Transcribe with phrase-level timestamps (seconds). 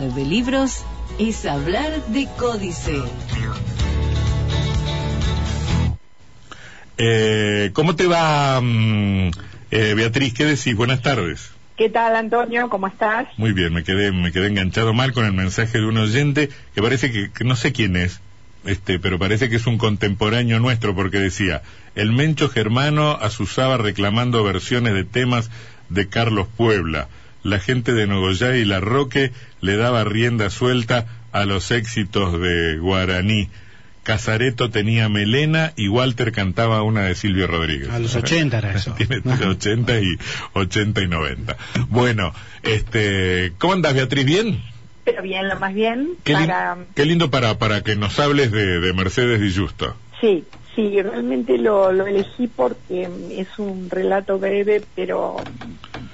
[0.00, 0.84] de libros
[1.18, 3.02] es hablar de códice.
[6.96, 9.30] Eh, ¿Cómo te va, mm,
[9.72, 10.34] eh, Beatriz?
[10.34, 10.76] ¿Qué decís?
[10.76, 11.50] Buenas tardes.
[11.76, 12.68] ¿Qué tal, Antonio?
[12.68, 13.26] ¿Cómo estás?
[13.36, 16.82] Muy bien, me quedé, me quedé enganchado mal con el mensaje de un oyente que
[16.82, 18.20] parece que, que no sé quién es,
[18.64, 21.62] este, pero parece que es un contemporáneo nuestro porque decía,
[21.96, 25.50] el Mencho Germano asusaba reclamando versiones de temas
[25.88, 27.08] de Carlos Puebla
[27.48, 32.78] la gente de Nogoyá y La Roque le daba rienda suelta a los éxitos de
[32.78, 33.48] Guaraní.
[34.02, 37.90] Casareto tenía melena y Walter cantaba una de Silvio Rodríguez.
[37.90, 38.94] A los 80 era eso.
[38.96, 40.16] Tiene 80 y
[40.54, 41.56] 80 y 90.
[41.90, 44.24] Bueno, este, ¿cómo andas Beatriz?
[44.24, 44.62] ¿Bien?
[45.04, 46.10] Pero bien, lo más bien.
[46.24, 46.76] Qué, lin- para...
[46.94, 49.94] qué lindo para, para que nos hables de, de Mercedes Di Justo.
[50.22, 50.44] Sí,
[50.74, 55.36] sí, realmente lo, lo elegí porque es un relato breve, pero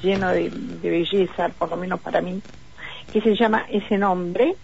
[0.04, 2.40] lleno de, de belleza, por lo menos para mí,
[3.12, 4.54] que se llama Ese nombre.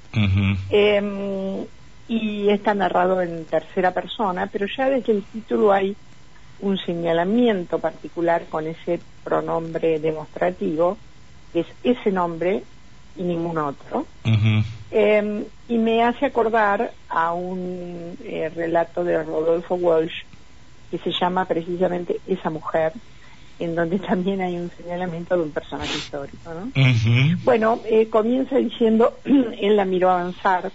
[0.70, 1.66] Eh,
[2.08, 5.96] y está narrado en tercera persona, pero ya desde el título hay
[6.60, 10.98] un señalamiento particular con ese pronombre demostrativo,
[11.52, 12.64] que es ese nombre
[13.16, 14.06] y ningún otro.
[14.90, 20.24] Eh, y me hace acordar a un eh, relato de Rodolfo Walsh
[20.90, 22.92] que se llama precisamente Esa mujer,
[23.60, 26.52] en donde también hay un señalamiento de un personaje histórico.
[26.52, 26.72] ¿no?
[27.44, 30.72] Bueno, eh, comienza diciendo, él la miró avanzar,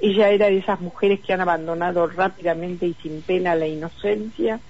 [0.00, 4.60] ella era de esas mujeres que han abandonado rápidamente y sin pena la inocencia,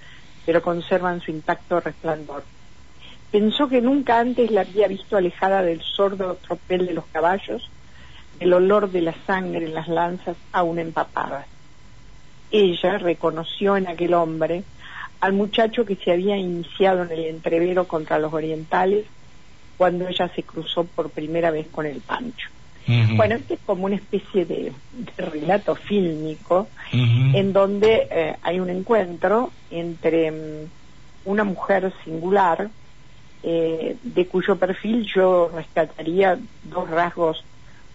[0.45, 2.45] pero conservan su intacto resplandor.
[3.31, 7.71] Pensó que nunca antes la había visto alejada del sordo tropel de los caballos,
[8.41, 11.47] el olor de la sangre en las lanzas aún empapadas.
[12.51, 14.65] Ella reconoció en aquel hombre
[15.21, 19.07] al muchacho que se había iniciado en el entrevero contra los orientales
[19.77, 22.49] cuando ella se cruzó por primera vez con el Pancho.
[23.17, 28.71] Bueno, este es como una especie de, de relato fílmico en donde eh, hay un
[28.71, 30.67] encuentro entre mm,
[31.27, 32.71] una mujer singular,
[33.43, 37.45] eh, de cuyo perfil yo rescataría dos rasgos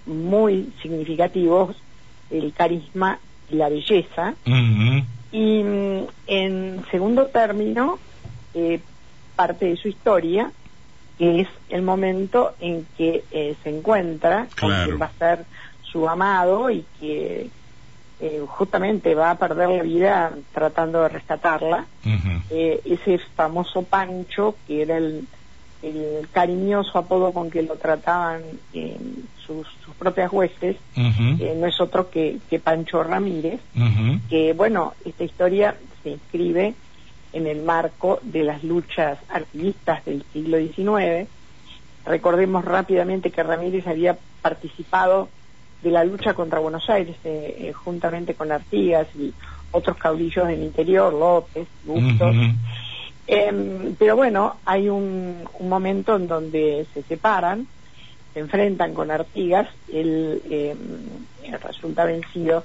[0.05, 1.75] muy significativos,
[2.29, 3.17] el carisma
[3.49, 4.35] y la belleza.
[5.33, 7.99] Y mm, en segundo término,
[8.53, 8.79] eh,
[9.35, 10.51] parte de su historia,
[11.17, 15.45] que es el momento en que eh, se encuentra con quien va a ser
[15.81, 17.49] su amado y que
[18.19, 21.85] eh, justamente va a perder la vida tratando de rescatarla.
[22.51, 25.27] Ese famoso Pancho, que era el,
[25.81, 28.43] el cariñoso apodo con que lo trataban
[29.45, 30.43] sus, sus propias Ujú.
[30.95, 33.59] eh, no es otro que, que Pancho Ramírez,
[34.29, 36.73] que bueno, esta historia se inscribe
[37.33, 41.27] en el marco de las luchas artivistas del siglo XIX.
[42.05, 45.29] Recordemos rápidamente que Ramírez había participado
[45.81, 49.33] de la lucha contra Buenos Aires eh, eh, juntamente con Artigas y
[49.71, 52.35] otros caudillos del interior, López, Bustos.
[53.25, 57.67] Em, pero bueno, hay un, un momento en donde se separan,
[58.33, 60.77] se enfrentan con Artigas, él em,
[61.43, 62.63] eh, resulta vencido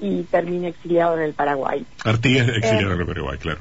[0.00, 1.84] y termina exiliado en el Paraguay.
[2.04, 2.94] Artigas exiliado Eh.
[2.94, 3.60] en el Paraguay, claro.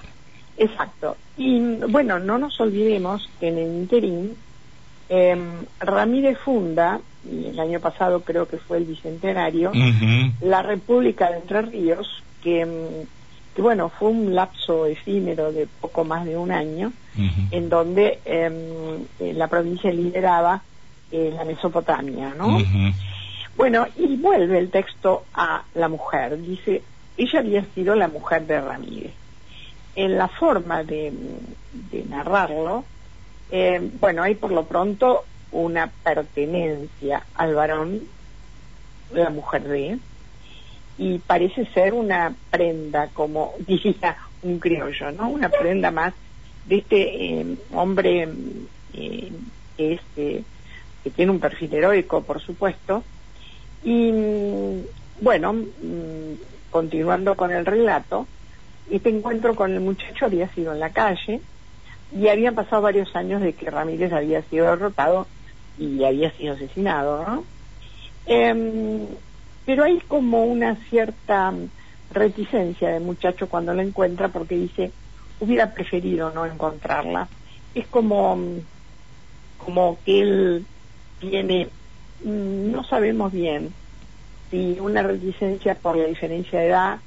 [0.58, 1.18] Exacto.
[1.38, 4.36] Y bueno, no nos olvidemos que en el interín,
[5.10, 9.72] em, Ramírez funda, y el año pasado creo que fue el bicentenario,
[10.42, 16.04] la República de Entre Ríos, que, mm, que, bueno, fue un lapso efímero de poco
[16.04, 16.94] más de un año,
[17.52, 18.54] en donde em,
[19.20, 20.64] eh, la provincia lideraba
[21.12, 22.58] eh, la Mesopotamia, ¿no?
[23.58, 26.42] Bueno, y vuelve el texto a la mujer.
[26.42, 26.82] Dice,
[27.18, 29.14] ella había sido la mujer de Ramírez.
[29.96, 31.12] En la forma de,
[31.92, 32.86] de narrarlo,
[33.52, 38.02] eh, bueno, hay por lo pronto una pertenencia al varón,
[39.14, 40.00] la mujer de,
[40.98, 45.30] y parece ser una prenda, como diría un criollo, ¿no?
[45.30, 46.14] Una prenda más
[46.68, 48.30] de este eh, hombre
[48.94, 49.32] eh,
[49.78, 50.44] que, es, eh,
[51.04, 53.04] que tiene un perfil heroico, por supuesto,
[53.84, 54.82] y mm,
[55.22, 56.34] bueno, mm,
[56.70, 58.28] continuando con el relato,
[58.90, 61.42] este encuentro con el muchacho había sido en la calle
[62.16, 65.28] y habían pasado varios años de que Ramírez había sido derrotado
[65.78, 67.44] y había sido asesinado, ¿no?
[68.26, 69.08] Em,
[69.66, 71.54] pero hay como una cierta
[72.12, 74.92] reticencia del muchacho cuando la encuentra porque dice,
[75.40, 77.28] hubiera preferido no encontrarla.
[77.74, 78.60] Es como, mm,
[79.58, 80.66] como que él
[81.22, 81.70] tiene,
[82.24, 83.74] mm, no sabemos bien
[84.50, 87.00] si una reticencia por la diferencia de edad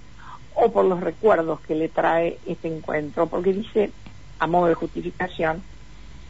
[0.55, 3.91] o por los recuerdos que le trae este encuentro, porque dice,
[4.39, 5.63] a modo de justificación,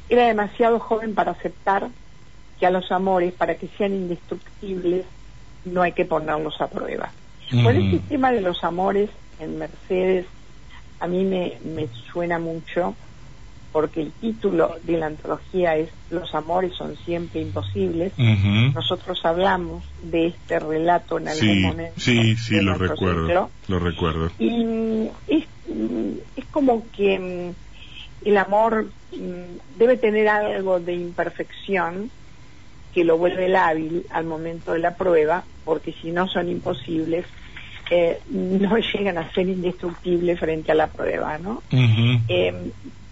[0.09, 1.89] era demasiado joven para aceptar
[2.59, 5.05] que a los amores, para que sean indestructibles,
[5.65, 7.13] no hay que ponerlos a prueba.
[7.63, 10.27] Por el tema de los amores en Mercedes,
[10.99, 12.95] a mí me, me suena mucho
[13.75, 18.13] porque el título de la antología es Los amores son siempre imposibles.
[18.17, 22.01] Nosotros hablamos de este relato en algún momento.
[22.01, 23.51] Sí, sí, lo recuerdo.
[23.67, 24.31] Lo recuerdo.
[24.39, 25.45] Y es,
[26.37, 32.13] es como que mm, el amor mm, debe tener algo de imperfección
[32.95, 37.27] que lo vuelve lábil al momento de la prueba, porque si no son imposibles,
[37.91, 41.61] eh, no llegan a ser indestructibles frente a la prueba, ¿no?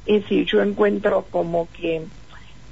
[0.06, 2.02] Es decir, yo encuentro como que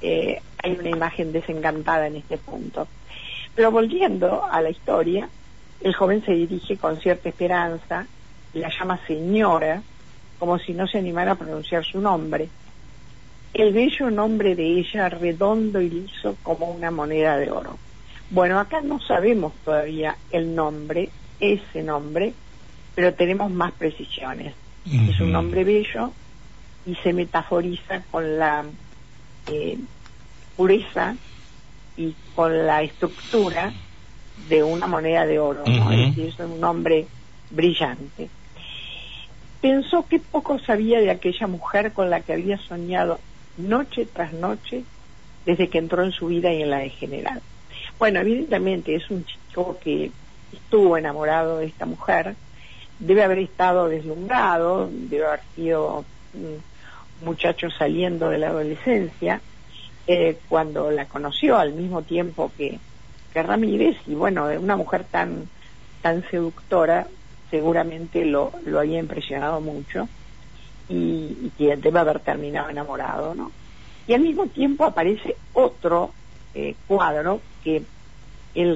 [0.01, 2.87] eh, hay una imagen desencantada en este punto.
[3.55, 5.29] Pero volviendo a la historia,
[5.81, 8.05] el joven se dirige con cierta esperanza,
[8.53, 9.81] la llama señora,
[10.39, 12.49] como si no se animara a pronunciar su nombre.
[13.53, 17.77] El bello nombre de ella, redondo y liso como una moneda de oro.
[18.29, 22.33] Bueno, acá no sabemos todavía el nombre, ese nombre,
[22.95, 24.53] pero tenemos más precisiones.
[24.85, 26.11] Es un nombre bello,
[26.85, 28.65] y se metaforiza con la
[29.47, 29.77] eh,
[30.55, 31.15] pureza
[31.97, 33.73] y con la estructura
[34.49, 37.05] de una moneda de oro, es un hombre
[37.51, 38.29] brillante.
[39.61, 43.19] Pensó que poco sabía de aquella mujer con la que había soñado
[43.57, 44.83] noche tras noche
[45.45, 47.41] desde que entró en su vida y en la de general.
[47.99, 50.11] Bueno, evidentemente es un chico que
[50.51, 52.35] estuvo enamorado de esta mujer,
[52.99, 56.70] debe haber estado deslumbrado, debe haber sido mm,
[57.21, 59.41] muchacho saliendo de la adolescencia,
[60.07, 62.79] eh, cuando la conoció al mismo tiempo que,
[63.33, 65.47] que Ramírez, y bueno, una mujer tan,
[66.01, 67.07] tan seductora,
[67.49, 70.07] seguramente lo, lo había impresionado mucho
[70.89, 73.51] y, que debe haber terminado enamorado, ¿no?
[74.07, 76.11] Y al mismo tiempo aparece otro
[76.53, 77.83] eh, cuadro que
[78.55, 78.75] él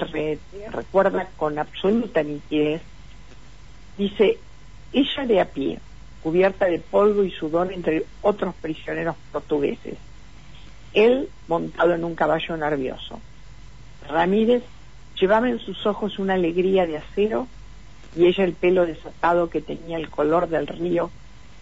[0.71, 2.81] recuerda con absoluta nitidez.
[3.97, 4.37] Dice,
[4.93, 5.79] ella de a pie,
[6.25, 9.93] cubierta de polvo y sudor entre otros prisioneros portugueses.
[10.91, 13.21] Él montado en un caballo nervioso.
[14.09, 14.63] Ramírez
[15.21, 17.47] llevaba en sus ojos una alegría de acero
[18.15, 21.11] y ella el pelo desatado que tenía el color del río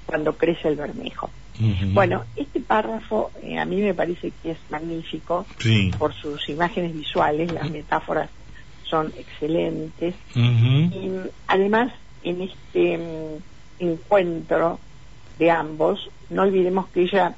[0.06, 1.30] cuando crece el bermejo.
[1.92, 5.46] Bueno, este párrafo eh, a mí me parece que es magnífico
[6.00, 8.30] por sus imágenes visuales, las metáforas
[8.86, 11.12] son excelentes y
[11.48, 11.92] además
[12.24, 13.53] en este mm,
[13.92, 14.80] encuentro
[15.40, 17.36] de ambos, no olvidemos que ella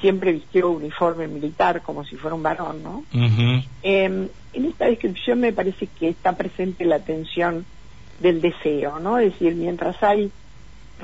[0.00, 3.04] siempre vistió uniforme militar como si fuera un varón, ¿no?
[3.82, 7.64] Em, en esta descripción me parece que está presente la tensión
[8.20, 9.18] del deseo, ¿no?
[9.18, 10.30] Es decir, mientras hay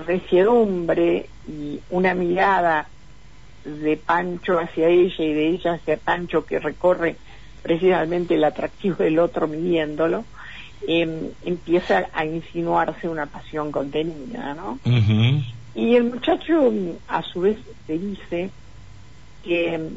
[0.06, 2.88] resiedumbre y una mirada
[3.64, 7.16] de Pancho hacia ella y de ella hacia Pancho que recorre
[7.62, 10.24] precisamente el atractivo del otro midiéndolo,
[10.86, 14.78] Em, empieza a insinuarse una pasión contenida, ¿no?
[15.74, 16.72] Y el muchacho
[17.08, 17.56] a su vez
[17.86, 18.50] se dice
[19.42, 19.96] que em,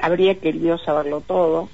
[0.00, 1.68] habría querido saberlo todo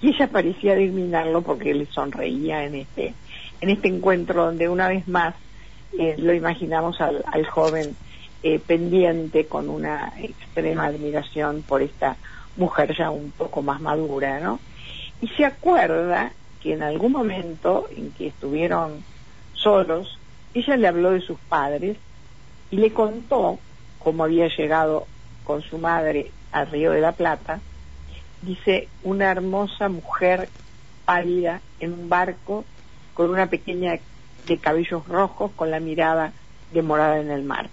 [0.00, 3.14] y ella parecía adivinarlo porque le sonreía en este
[3.60, 5.34] en este encuentro donde una vez más
[5.98, 7.96] eh, lo imaginamos al, al joven
[8.44, 12.16] eh, pendiente con una extrema admiración por esta
[12.56, 14.60] mujer ya un poco más madura, ¿no?
[15.20, 16.32] Y se acuerda
[16.62, 19.04] que en algún momento en que estuvieron
[19.54, 20.18] solos,
[20.54, 21.96] ella le habló de sus padres
[22.70, 23.58] y le contó
[23.98, 25.06] cómo había llegado
[25.44, 27.60] con su madre al Río de la Plata.
[28.42, 30.48] Dice, una hermosa mujer
[31.04, 32.64] pálida en un barco
[33.14, 33.98] con una pequeña
[34.46, 36.32] de cabellos rojos con la mirada
[36.72, 37.68] demorada en el mar.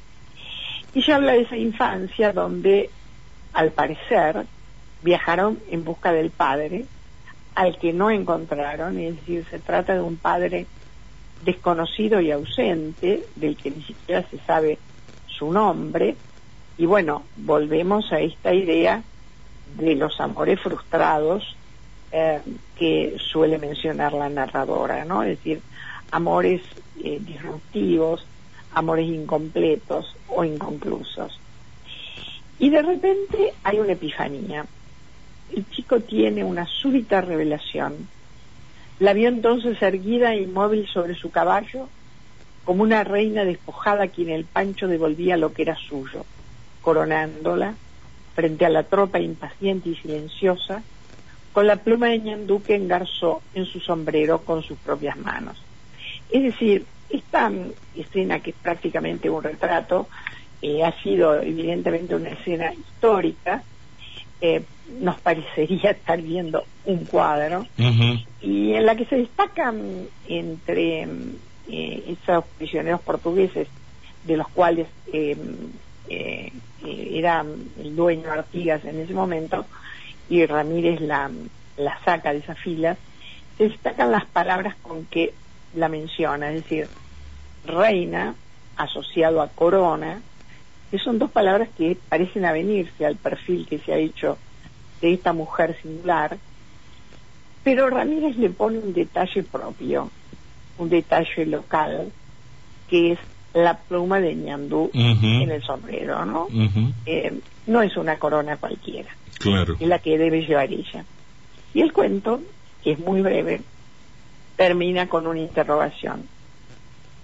[0.94, 2.90] Y ella habla de esa infancia donde,
[3.54, 4.46] al parecer,
[5.04, 6.86] viajaron en busca del padre
[7.56, 10.68] al que no encontraron, es decir, se trata de un padre
[11.44, 14.78] desconocido y ausente, del que ni siquiera se sabe
[15.28, 16.16] su nombre,
[16.78, 19.02] y bueno, volvemos a esta idea
[19.78, 21.56] de los amores frustrados
[22.12, 22.42] eh,
[22.78, 25.24] que suele mencionar la narradora, ¿no?
[25.24, 25.62] Es decir,
[26.12, 26.62] amores
[27.04, 28.26] eh, disruptivos,
[28.74, 31.40] amores incompletos o inconclusos.
[32.60, 34.66] Y de repente hay una epifanía
[35.54, 38.08] el chico tiene una súbita revelación.
[39.00, 41.90] La vio entonces erguida e inmóvil sobre su caballo,
[42.64, 46.26] como una reina despojada quien el pancho devolvía lo que era suyo,
[46.82, 47.76] coronándola
[48.34, 50.84] frente a la tropa impaciente y silenciosa,
[51.54, 55.58] con la pluma de ñanduque engarzó en su sombrero con sus propias manos.
[56.30, 57.52] Es decir, esta
[57.96, 60.08] escena que es prácticamente un retrato,
[60.62, 63.64] eh, ha sido evidentemente una escena histórica,
[65.00, 67.66] nos parecería estar viendo un cuadro
[68.42, 71.08] y en la que se destacan entre
[71.68, 73.68] eh, esos prisioneros portugueses
[74.26, 75.38] de los cuales eh,
[76.10, 76.52] eh,
[76.84, 77.46] eh, era
[77.80, 79.66] el dueño Artigas en ese momento
[80.30, 81.32] y Ramírez la,
[81.78, 82.98] la saca de esas filas,
[83.58, 85.34] se destacan las palabras con que
[85.76, 86.88] la menciona, es decir,
[87.66, 88.36] reina
[88.78, 90.22] asociado a corona,
[90.96, 94.38] que son dos palabras que parecen avenirse al perfil que se ha hecho
[95.02, 96.38] de esta mujer singular,
[97.66, 100.10] pero Ramírez le pone un detalle propio,
[100.78, 102.14] un detalle local,
[102.90, 103.20] que es
[103.54, 106.48] la pluma de ñandú en el sombrero, ¿no?
[107.06, 109.10] Eh, no es una corona cualquiera,
[109.40, 109.76] Claro.
[109.78, 111.04] es la que debe llevar ella.
[111.74, 112.40] Y el cuento,
[112.86, 113.64] que es muy breve,
[114.56, 116.24] termina con una interrogación.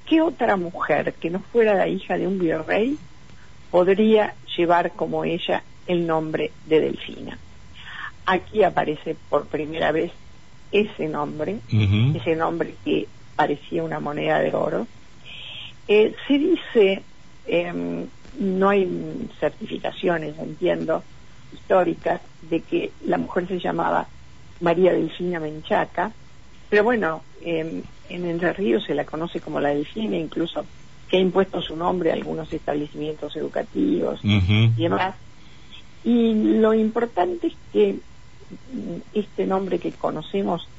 [0.05, 2.97] ¿Qué otra mujer que no fuera la hija de un virrey
[3.71, 7.37] podría llevar como ella el nombre de Delfina?
[8.25, 10.11] Aquí aparece por primera vez
[10.71, 14.87] ese nombre, ese nombre que parecía una moneda de oro.
[15.87, 17.03] Eh, se dice,
[17.47, 18.05] em,
[18.39, 18.87] no hay
[19.39, 21.03] certificaciones, entiendo,
[21.53, 24.07] históricas, de que la mujer se llamaba
[24.61, 26.11] María Delfina Menchaca,
[26.69, 30.65] pero bueno, em, en Entre Ríos se la conoce como la Delfina, incluso
[31.11, 35.13] que ha impuesto su nombre a algunos establecimientos educativos y demás.
[36.05, 40.69] Y lo importante es que mm, este nombre que conocemos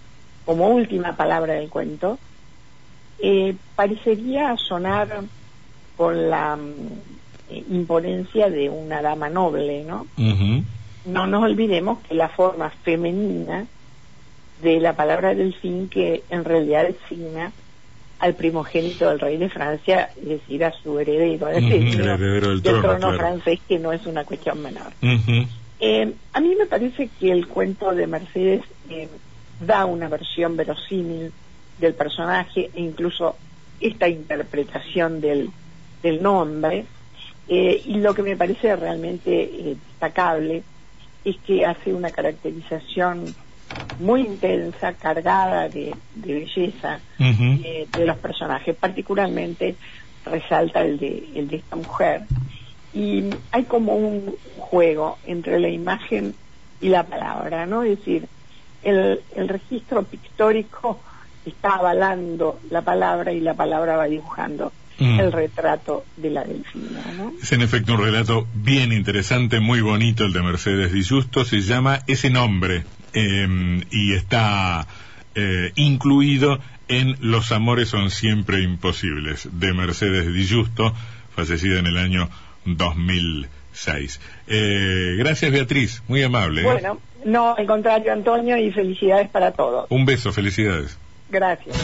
[0.46, 2.18] como última palabra del cuento
[3.18, 5.20] eh, parecería sonar
[5.98, 6.70] con la mm,
[7.50, 10.06] eh, imponencia de una dama noble, ¿no?
[11.04, 13.66] No nos olvidemos que la forma femenina
[14.62, 17.52] de la palabra delfín que en realidad designa
[18.22, 22.50] al primogénito del rey de Francia, es decir, a su heredero, es decir, el heredero
[22.50, 23.18] del trono, claro.
[23.18, 24.92] francés, que no es una cuestión menor.
[25.80, 29.08] Eh, a mí me parece que el cuento de Mercedes eh,
[29.58, 31.32] da una versión verosímil
[31.80, 33.34] del personaje e incluso
[33.80, 35.50] esta interpretación del,
[36.00, 36.84] del nombre.
[37.48, 40.62] Eh, y lo que me parece realmente eh, destacable
[41.24, 43.34] es que hace una caracterización
[44.02, 49.76] muy intensa, cargada de, de belleza eh, de los personajes, particularmente
[50.24, 52.22] resalta el de, el de esta mujer.
[52.94, 56.34] Y hay como un juego entre la imagen
[56.80, 57.82] y la palabra, ¿no?
[57.82, 58.26] Es decir,
[58.82, 61.00] el, el registro pictórico
[61.46, 65.20] está avalando la palabra y la palabra va dibujando Mm.
[65.20, 67.32] el retrato de la delfina, ¿no?
[67.42, 71.60] Es en efecto un relato bien interesante, muy bonito el de Mercedes Di Justo, se
[71.62, 74.86] llama Ese Nombre eh, y está
[75.34, 80.92] eh, incluido en Los Amores son siempre imposibles de Mercedes Di Justo,
[81.34, 82.28] fallecida en el año
[82.66, 84.20] 2006.
[84.46, 86.60] Eh, gracias Beatriz, muy amable.
[86.60, 86.64] ¿eh?
[86.64, 89.86] Bueno, no, al contrario, Antonio, y felicidades para todos.
[89.88, 90.98] Un beso, felicidades.
[91.30, 91.76] Gracias.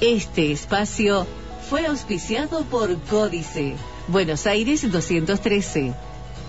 [0.00, 1.26] Este espacio
[1.68, 3.74] fue auspiciado por Códice,
[4.08, 5.94] Buenos Aires 213.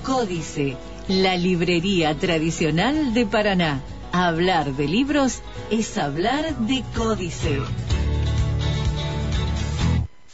[0.04, 0.76] Códice,
[1.08, 3.82] la librería tradicional de Paraná.
[4.12, 7.60] Hablar de libros es hablar de Códice.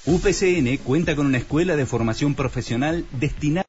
[0.05, 3.65] UPCN cuenta con una escuela de formación profesional destinada